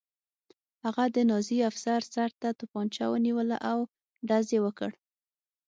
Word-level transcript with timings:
هغه 0.83 1.03
د 1.15 1.17
نازي 1.29 1.57
افسر 1.69 1.99
سر 2.13 2.29
ته 2.41 2.49
توپانچه 2.59 3.03
ونیوله 3.09 3.57
او 3.71 3.79
ډز 4.27 4.45
یې 4.55 4.59
وکړ 4.65 4.91